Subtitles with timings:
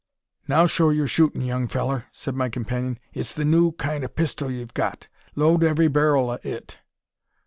[0.47, 2.97] "Now show yur shootin', young fellur!" said my companion.
[3.13, 5.07] "It's the new kind o' pistol 'ee hev got.
[5.35, 6.77] Load every ber'l o' it."